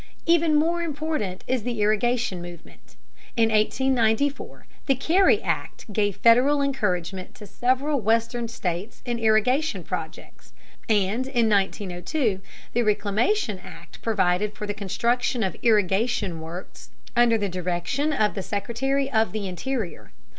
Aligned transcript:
Even 0.25 0.55
more 0.55 0.81
important 0.81 1.43
is 1.45 1.61
the 1.61 1.79
irrigation 1.79 2.41
movement. 2.41 2.95
In 3.37 3.49
1894 3.51 4.65
the 4.87 4.95
Carey 4.95 5.39
Act 5.43 5.93
gave 5.93 6.15
Federal 6.15 6.63
encouragement 6.63 7.35
to 7.35 7.45
several 7.45 8.01
western 8.01 8.47
states 8.47 9.03
in 9.05 9.19
irrigation 9.19 9.83
projects, 9.83 10.53
and 10.89 11.27
in 11.27 11.47
1902 11.47 12.41
the 12.73 12.81
Reclamation 12.81 13.59
Act 13.59 14.01
provided 14.01 14.55
for 14.55 14.65
the 14.65 14.73
construction 14.73 15.43
of 15.43 15.55
irrigation 15.61 16.39
works 16.41 16.89
under 17.15 17.37
the 17.37 17.47
direction 17.47 18.11
of 18.11 18.33
the 18.33 18.41
Secretary 18.41 19.07
of 19.11 19.33
the 19.33 19.47
Interior. 19.47 20.13